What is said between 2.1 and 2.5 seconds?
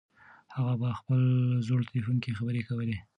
کې